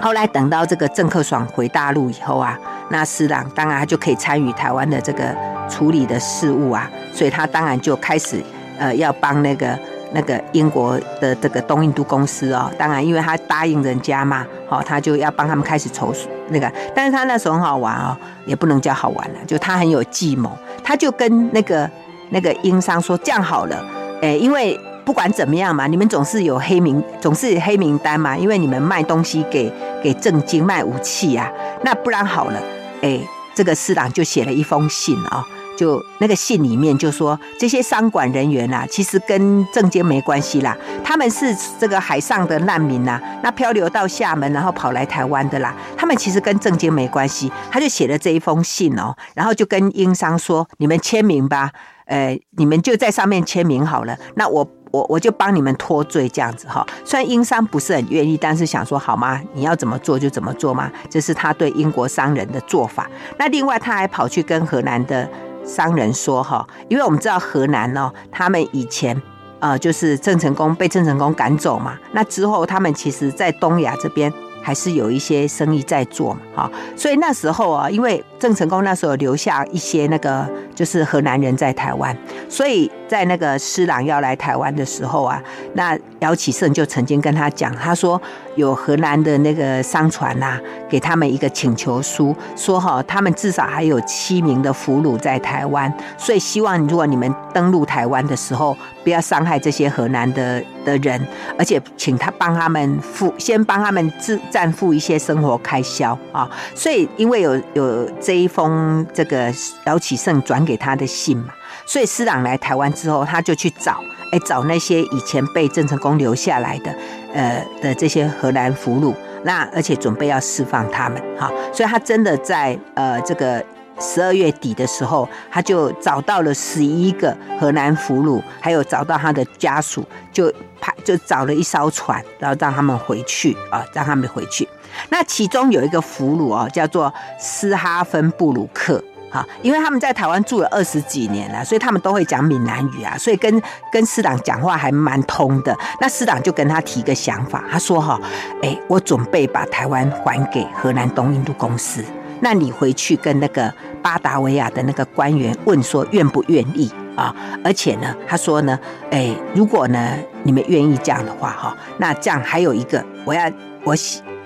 [0.00, 2.58] 后来等到这个郑克爽回大陆以后啊，
[2.90, 5.34] 那施琅当然他就可以参与台湾的这个
[5.68, 8.42] 处理的事务啊，所以他当然就开始
[8.78, 9.78] 呃要帮那个
[10.12, 16.12] 那个英国的这个东印度公司哦，当然因为他答应人家嘛，好，他就要帮他们开始筹
[16.48, 20.50] 那个，但是他那时候很好玩哦，也不能叫好玩了，就他很有计谋，
[20.82, 21.88] 他就跟那个
[22.30, 23.82] 那个英商说这样好了，
[24.20, 24.78] 诶，因为。
[25.04, 29.70] 不管怎么样嘛，你们总是有黑名，总是黑名单嘛，因为你们卖东西给
[30.02, 31.50] 给郑经卖武器啊，
[31.82, 32.62] 那不然好了，
[33.02, 33.20] 哎，
[33.54, 35.44] 这个施琅就写了一封信、哦，
[35.76, 51.70] 就那个信里面就说这些商管人员啊，其实跟郑经没关系啦，他们是这个海上的难民呐、那漂流到厦门，然后跑来台湾的啦，他们其实跟郑经没关系，他就写了这一封信哦，然后就跟英商说，你们签名吧，
[52.06, 54.66] 呃，你们就在上面签名好了，那我。
[54.94, 59.40] 我我就帮你们脱罪这样子哈，虽然英商不是很愿意，但是想说好吗？
[59.52, 63.10] 你要怎么做就怎么做嘛，这是他对英国商人的做法。
[63.36, 65.28] 那另外他还跑去跟荷兰的
[65.64, 69.20] 商人说哈，因为我们知道荷兰哦，他们以前
[69.58, 74.32] 呃就是郑成功被郑成功赶走嘛，那之后他们其实在东亚这边。
[74.66, 82.16] 还是有一些生意在做嘛，哈，所以那时候啊，因为郑成功那时候留下一些那个就是荷兰人在台湾，
[82.48, 85.42] 所以在那个施琅要来台湾的时候啊，
[85.74, 88.20] 那姚启圣就曾经跟他讲，他说
[88.56, 101.20] 有荷兰的那个商船呐，给他们一个请求书，说哈，他们至少还有七名的俘虏在台湾，所以希望如果你们登陆台湾的时候，不要伤害这些荷兰的的人，
[101.58, 106.48] 而且请他帮他们付，先帮他们自暂付一些生活开销啊。
[106.74, 109.52] 所以因为有有这一封这个
[109.84, 111.48] 姚启圣转给他的信嘛，
[111.86, 116.94] 所以施琅来台湾之后，他就去找，哎，找那些以前被郑成功留下来的，
[117.32, 121.50] 呃的这些荷兰俘虏，那而且准备要释放他们哈。
[121.72, 123.64] 所以他真的在呃这个。
[124.00, 134.68] 十二月底的时候，他就找到了十一个荷兰俘虏，还有找到他的家属，就派就找了一艘船，然后让他们回去啊，让他们回去。
[135.10, 139.00] 那其中有一个俘虏哦，叫做斯哈芬布鲁克
[139.34, 143.60] 哈，因为他们在台湾住了二十几年了，所以他们都会讲闽南语啊，所以跟
[143.90, 145.76] 跟施琅讲话还蛮通的。
[146.00, 148.20] 那施琅就跟他提个想法，他说哈，
[148.62, 152.04] 哎，我准备把台湾还给荷兰东印度公司。
[152.40, 153.72] 那你回去跟那个
[154.02, 157.34] 巴达维亚的那个官员问说愿不愿意啊？
[157.64, 158.78] 而且呢，他说呢，
[159.10, 163.50] 哎，如果呢你们愿意这样的话哈，那这样还有一个，我要
[163.82, 163.96] 我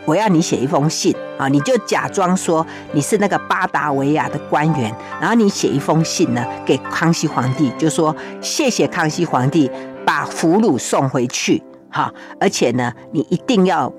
[0.09, 4.91] 我要你写一封信啊，你就假装说你是那个巴达维亚的官员，
[5.21, 9.71] 然后你写一封信呢给康熙皇帝，就说谢谢康熙皇帝
[10.07, 13.93] 把俘虏送回去，哈，而且呢，你一定要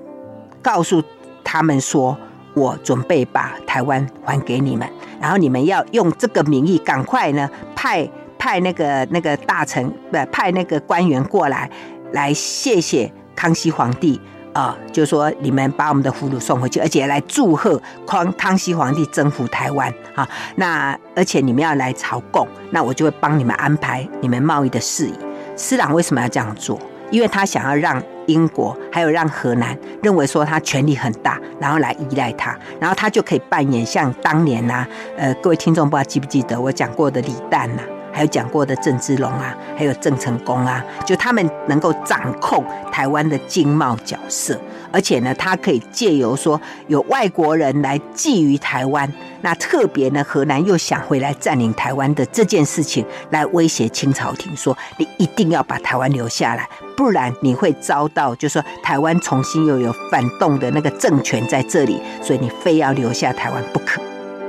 [0.60, 1.00] 告诉
[1.44, 2.18] 他们说，
[2.54, 4.90] 我准备把台湾还给你们，
[5.20, 11.70] 然后你们要用这个名义赶快呢派派那个那个大臣不派那个官员过来，
[12.12, 14.20] 来谢谢康熙皇帝。
[14.52, 20.28] 啊、呃，就说你们把我们的俘虏送回去，而且来祝贺康康熙皇帝征服台湾啊。
[20.56, 25.14] 那而且你们要来朝贡，那我就会帮你们安排你们贸易的事宜。
[25.56, 26.78] 施琅为什么要这样做？
[27.10, 34.86] 因为他想要让英国还有让荷兰认为说他权力很大，然后来依赖他，然后他就可以扮演像当年呐、
[35.16, 37.82] 呃，各位听众不知道记不记得我讲过的李旦呐、
[38.12, 44.58] 还有讲过的郑芝龙啊，还有郑成功啊，就他们能够掌控台湾的经贸角色，
[44.92, 49.10] 而且呢，他可以借由说有外国人来觊觎台湾，
[49.42, 64.00] 那特别呢，荷兰又想回来占领台湾的这件事情，来威胁清朝廷说，你一定要把台湾留下来，不然你会遭到，就是说台湾重新又有反动的那个政权在这里，所以你非要留下台湾不可。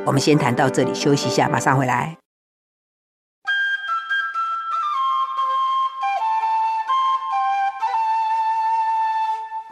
[0.05, 2.20] 我们先谈到这里，休息一下，马上回来。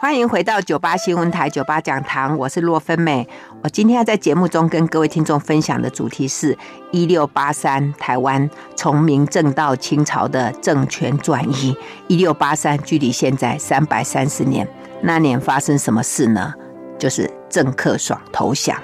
[0.10, 3.30] 欢迎回到九八新闻台九八讲堂，我是洛芬美。
[3.62, 6.58] 我今天要在节目中跟各位听众分享的主题是
[6.92, 11.78] 一六八三台湾从明政到清朝的政权转移。
[12.08, 14.68] 一六八三距离现在三百三十年，
[15.04, 16.52] 那年发生什么事呢？
[16.98, 18.76] 就是郑克爽投降，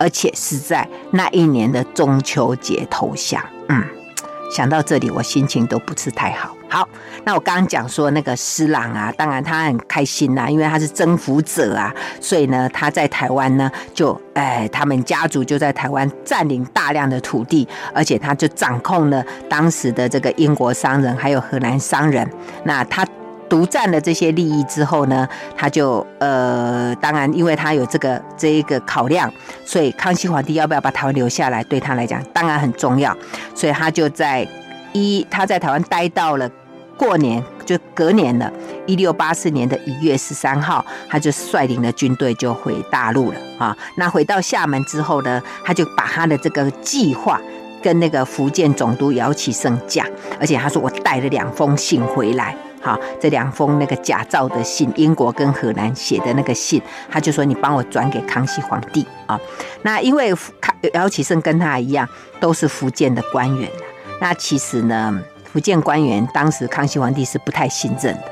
[0.00, 3.40] 而且是在那一年的中秋节投降。
[3.68, 3.84] 嗯。
[4.50, 6.56] 想到这里，我心情都不是太好。
[6.72, 6.88] 好，
[7.24, 22.26] 那我刚刚讲说那个施琅啊，当然他很开心呐、啊，因为他是征服者啊，所以呢，他在台湾呢，就哎，他们家族就在台湾占领大量的土地，而且他就掌控了当时的这个英国商人还有荷兰商人。
[22.64, 23.06] 那他。
[23.50, 29.30] 独占了这些利益之后呢，他就呃，当然，因为他有这个这一个考量，
[29.66, 33.14] 所以康熙皇帝要不要把台湾留下来，对他来讲当然很重要。
[33.54, 34.48] 所以他就在
[34.94, 36.48] 一他在台湾待到了
[37.02, 38.48] 过年，就隔年了，
[38.86, 43.76] 一六八四年的一月十三号，他就率领了军队就回大陆了啊。
[43.96, 47.40] 那回到厦门之后呢，他就把他的这个计划
[47.82, 50.06] 跟那个福建总督姚启圣讲，
[50.38, 52.56] 而且他说我带了两封信回来。
[52.80, 56.80] 好，这两封那个假造的信，英国跟荷兰写的那个信，
[57.10, 59.36] 他就说你帮我转给康熙皇帝啊。
[59.82, 63.68] 那因为康姚启圣跟他一样，都是福建的官员。
[64.20, 65.20] 那其实呢，
[65.52, 68.22] 福建官员当时康熙皇帝是不太信任的。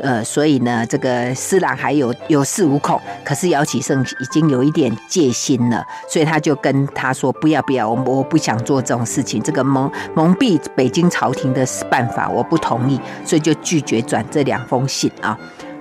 [0.00, 15.36] 呃，所以呢，这个施琅还有有恃无恐，可是姚启圣已经有一点戒心了，所以他就跟他说：“不要不要，我我不想做这种事情，这个蒙蒙蔽北京朝廷的办法，我不同意，所以就拒绝转这两封信啊。”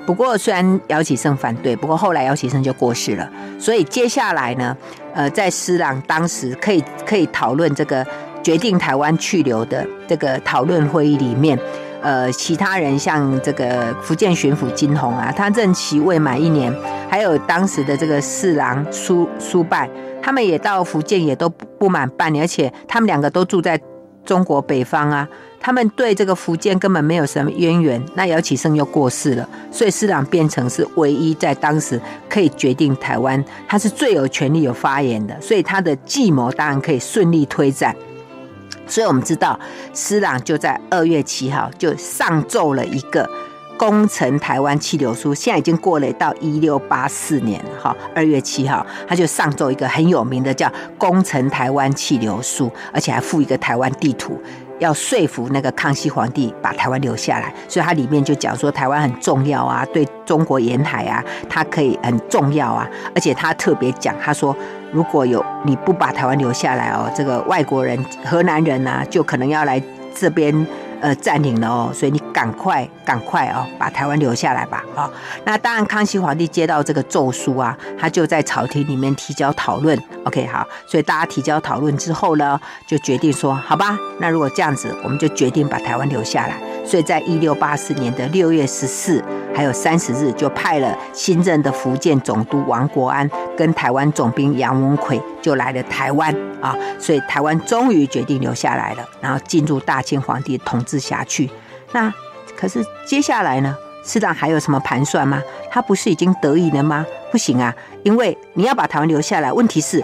[0.08, 3.30] 不过虽然姚启圣反对，不过后来姚启圣就过世了，
[3.60, 4.76] 所以接下来呢，
[5.14, 8.08] 呃，在施琅当时可以可以讨论这个
[8.48, 11.60] 决定台湾去留的这个讨论会议里面。
[12.02, 16.74] 呃，其他人像这个福建巡抚金鸿啊，他任期未满一年，
[17.10, 19.90] 还有当时的这个侍郎苏苏拜，
[20.22, 23.78] 他们也到福建也都不满半年，而且他们两个都住在
[24.24, 25.28] 中国北方啊，
[25.60, 28.02] 他们对这个福建根本没有什么渊源。
[28.14, 37.94] 那姚启圣又过世了，所以侍郎变成是唯一在当时可以决定台湾，他是最有权力有发言的，所以他的计谋当然可以顺利推展。
[38.88, 39.60] 所以我们知道，
[39.94, 43.30] 施琅就在二月七号就上奏了一个
[43.78, 45.34] 攻城台湾气流书。
[45.34, 54.42] 现在已经过了到一六八四年了哈，二月七号他就上奏一个很有名的叫攻城台湾气流书，而且还附一个台湾地图。
[54.80, 64.56] 要说服那个康熙皇帝把台湾留下来，所以他里面就讲说台湾很重要啊，对中国沿海啊，它可以很重要啊，而且他特别讲，他说
[64.92, 69.82] 如果有你不把台湾留下来哦，这个外国人、河南人啊，就可能要来
[70.16, 70.68] 这边。
[71.02, 75.10] 呃，占领了哦，所以你赶快赶快哦，把台湾留下来吧，好，
[75.46, 79.98] 那当然，康熙皇帝接到这个奏书啊，他就在朝廷里面提交讨论。
[80.26, 86.56] OK，好，所以大家提交讨论之后呢，就决定说，好吧，那如果这样子，我们就决定把台湾留下来。
[86.86, 89.22] 所以在一六八四年的六月十四，
[89.54, 101.50] 还有三十日，就派了新任的福建总督王国安跟台湾总兵杨文魁就来了台湾啊，所以台湾终于决定留下来了，然后进入大清皇帝统治辖区。
[101.92, 102.14] 那
[102.56, 103.76] 可是接下来呢？
[104.04, 105.44] 施琅还有什么盘算吗？
[105.70, 107.06] 他不是已经得意了吗？
[107.30, 109.52] 不行啊，因为你要把台湾留下来。
[109.52, 110.02] 问题是，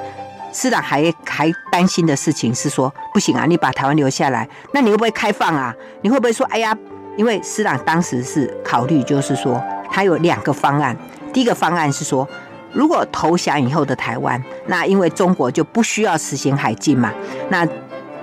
[0.52, 5.74] 施琅还还担心的事情是说，不行啊，你把台湾留下来，那你会不会开放啊？
[6.02, 6.78] 你会不会说，哎呀，
[7.16, 10.94] 因为施琅当时是考虑，就是说他有两个方案。
[11.32, 12.28] 第一个方案是说，
[12.74, 17.12] 如果投降以后的台湾，那因为中国就不需要实行海禁嘛，
[17.50, 17.68] 那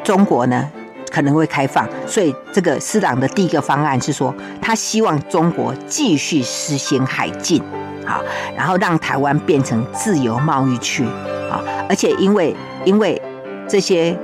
[0.02, 0.68] 中国呢？
[1.12, 4.32] 可能会开放，所以这个施琅的第一个方案是说，
[4.62, 7.60] 他希望中国继续实行海禁，
[8.06, 8.22] 好，
[8.56, 11.04] 然后让台湾变成自由贸易区，
[11.50, 13.20] 啊，而且因为因为
[13.68, 14.16] 这些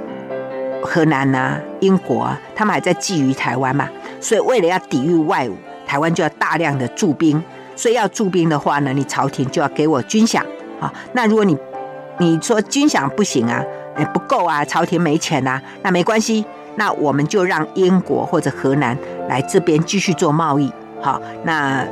[0.80, 3.88] 荷兰啊、英国啊，他们还在觊觎台湾嘛，
[4.20, 5.54] 所以为了要抵御外侮，
[5.84, 7.42] 台湾就要大量的驻兵，
[7.76, 10.40] 所以要驻兵的话呢，你朝廷就要给我军饷，
[10.80, 11.56] 啊，那如果你
[12.18, 13.62] 你说军饷不行啊，
[13.98, 16.44] 也不够啊，朝廷没钱啊，那没关系。
[16.78, 18.96] 那我们就让英国或者荷兰
[19.30, 20.70] 来这边继续做贸易，
[21.00, 21.86] 好，那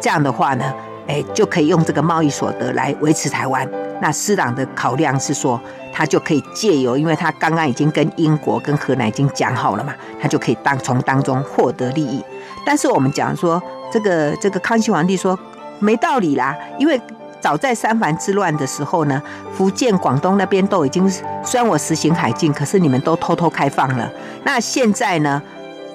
[0.00, 0.72] 这样的话呢，
[1.08, 3.68] 哎，就可以用这个贸易所得来维持台湾。
[4.00, 5.60] 那施琅的考量是说，
[5.92, 12.22] 他就可以借由，因为他刚刚已经跟英国跟荷兰已经讲好了嘛，他就可以当从当中获得利益。
[12.68, 15.38] 但是我们讲说，这个这个康熙皇帝说
[15.78, 17.00] 没道理啦，因为。
[17.40, 19.22] 早在三藩之乱的时候呢，
[19.54, 21.08] 福建、广东那边都已经，
[21.44, 24.10] 虽然我实行海禁，可是你们都偷偷开放了。
[24.42, 25.40] 那现在呢，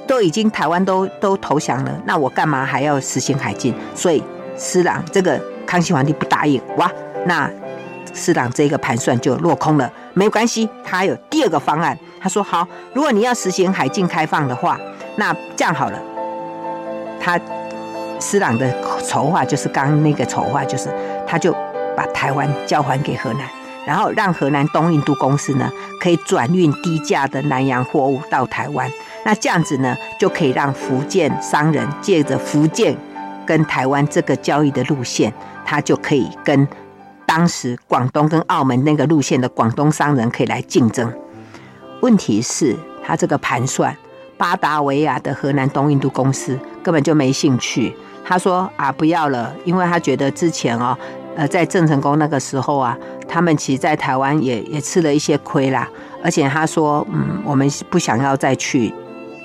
[0.07, 3.75] 都已经台湾都都投降了，那我干嘛还要实行海禁？
[3.93, 4.23] 所以
[4.57, 6.89] 施琅这个康熙皇帝不答应，哇，
[7.25, 7.51] 那
[8.13, 9.91] 施琅这个盘算就落空了。
[10.13, 11.99] 没关系，他有第二个方案。
[12.21, 14.79] 他说好，如果你要实行海禁开放的话，
[15.17, 15.99] 那这样好了，
[17.23, 17.39] 他。
[18.19, 18.73] 施琅的
[19.05, 20.89] 筹划就是刚那个筹划，就是
[21.27, 21.51] 他就
[21.93, 23.41] 把台湾交还给荷兰，
[23.85, 25.69] 然后让荷兰东印度公司呢
[25.99, 28.89] 可以转运低价的南洋货物到台湾。
[29.25, 32.95] 那这样子呢，就可以让福建商人借着福建
[33.45, 35.33] 跟台湾这个交易的路线，
[35.65, 36.65] 他就可以跟
[37.25, 41.11] 当时广东跟澳门那个路线的广东商人可以来竞争。
[41.99, 43.93] 问题是，他这个盘算，
[44.37, 47.95] 巴达维亚的荷兰东印度公司根本就没兴趣。
[48.23, 50.97] 他说啊，不要了，因为他觉得之前哦，
[51.35, 55.89] 呃，在郑成功那个时候啊，他们其实在台湾也也吃了一些亏啦，
[56.23, 58.93] 而且他说，嗯，我们不想要再去。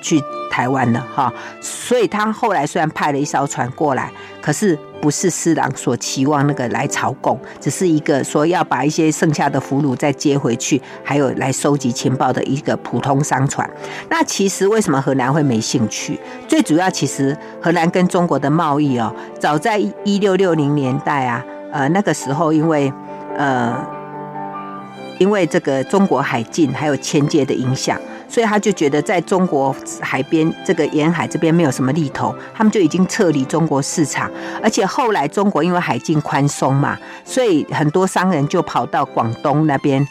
[0.08, 1.30] 去台湾了哈，
[1.60, 13.68] 所以他后来虽然派了一艘船过来，可是不是施琅所期望那个来朝贡，只是一个说要把一些剩下的俘虏再接回去，还有来收集情报的一个普通商船。
[14.08, 16.18] 那其实为什么荷兰会没兴趣？
[16.48, 22.90] 最主要其实荷兰跟中国的贸易哦，早在一六六零年代啊，呃那个时候因为
[23.36, 23.76] 呃
[25.18, 28.00] 因为这个中国海禁还有迁界的影响。
[28.28, 34.30] 所以他就觉得在中国海边这个沿海这边没有什么利头，他们就已经撤离中国市场。
[34.62, 40.06] 而且后来中国因为海禁宽松嘛，所以很多商人就跑到广东那边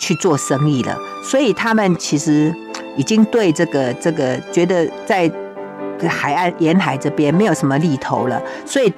[0.00, 0.98] 去做生意了。
[1.22, 2.52] 所以他们其实
[2.96, 5.30] 已经对这个这个觉得在
[6.08, 8.92] 海岸沿海这边没有什么利头了，所以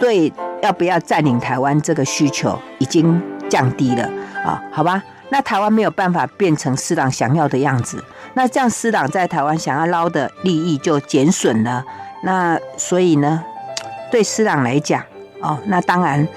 [0.00, 4.02] 对要不要占领台湾这个需求已经降低了
[4.44, 4.60] 啊？
[4.72, 5.00] 好吧。
[5.28, 8.02] 那台湾没有办法变成施琅想要的样子，
[8.36, 11.82] 那这样施琅在台湾想要捞的利益就减损了。
[12.22, 13.42] 那所以呢，
[14.10, 15.02] 对施琅来讲，
[15.40, 16.28] 哦，那当然，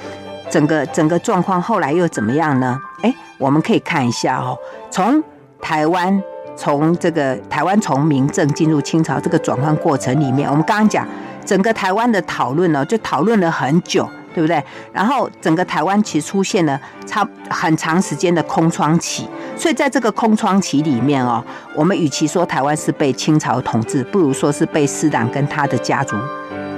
[0.49, 2.79] 整个整个状况后来又怎么样呢？
[3.01, 4.57] 哎，我们可以看一下哦，
[4.89, 5.21] 从
[5.61, 6.23] 台湾
[6.55, 11.05] 从这个台湾从明政进入清朝这个转换过程里面，我们刚刚讲
[11.45, 14.09] 整个台湾的讨论呢，就讨论了很久。
[14.39, 14.63] 对不对？
[14.93, 19.27] 然后整个台湾其实出现了差很长时间的空窗期，
[19.57, 21.43] 所以在这个空窗期里面哦，
[21.75, 26.15] 我们与其说台湾是被清朝统治，不如说是被施琅跟他的家族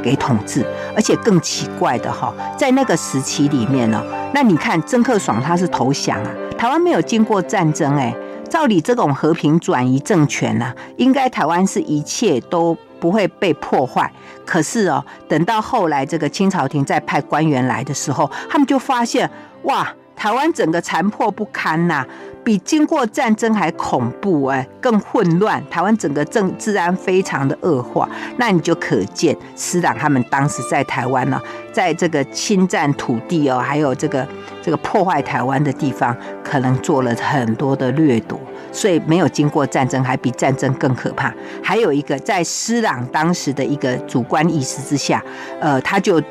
[0.01, 0.65] 给统治。
[0.95, 4.03] 而且更奇怪的哈，在那个时期里面呢，
[4.33, 8.11] 那你看曾克爽他是投降啊，台湾没有经过战争哎，
[8.49, 12.75] 照理这种和平转移政权呢，应该台湾是一切都。
[13.01, 14.09] 不会被破坏，
[14.45, 19.29] 可是哦，等到后来这个清朝廷再派官员来的时候，他们就发现，
[19.63, 19.91] 哇，
[20.21, 22.05] 台湾整个残破不堪呐，
[22.43, 28.07] 比经过战争还恐怖哎，更混乱，台湾整个政治安非常的恶化。
[28.37, 31.41] 那你就可见施琅他们当时在台湾呢，
[31.73, 34.27] 在这个侵占土地哦，还有这个
[34.61, 38.39] 这个破坏台湾的地方，可能做了很多的掠夺。
[38.71, 41.33] 所以没有经过战争，还比战争更可怕。
[41.63, 45.23] 还有一个，在施琅当时的一个主观意识之下，
[45.59, 46.21] 呃，他就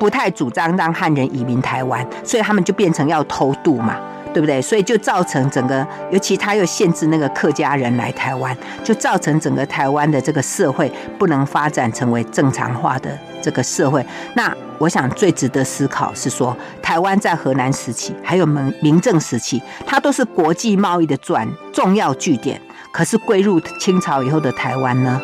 [0.00, 3.96] 不太主张让汉人移民台湾，所以他们就变成要偷渡嘛。
[4.32, 4.62] 对不对？
[4.62, 10.88] 所以就造成整个，尤其他又限制那个客家人来台湾，就造成整个台湾的这个社会
[11.18, 13.10] 不能发展成为正常化的
[13.42, 14.06] 这个社会。
[14.34, 22.60] 那我想最值得思考是说，台湾在荷兰时期还有明明政时期，它都是国际贸易的转重要据点。
[22.92, 25.20] 可是归入清朝以后的台湾呢，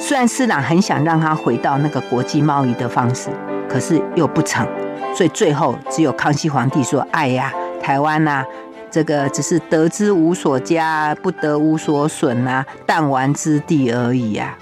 [0.00, 3.30] 虽然施琅很想让他回到那个国际贸易的方式，
[3.68, 4.66] 可是又不成，
[5.16, 7.52] 所以最后只有康熙皇帝说：“哎呀。”
[7.84, 8.46] 台湾呐、啊，
[8.90, 14.56] 这个只是得之无所加，不得无所损啊，弹丸之地而已啊。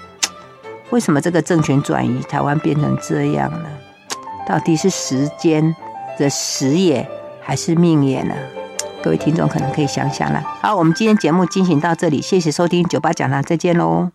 [0.89, 3.69] 为什么这个政权转移，台湾变成这样呢？
[4.45, 5.73] 到底是时间
[6.19, 7.07] 的时也，
[7.41, 8.35] 还是命也呢？
[9.01, 10.43] 各位听众可能可以想想了。
[10.61, 14.13] 好，我们今天节目进行到这里，谢谢收听九八讲堂，再见喽。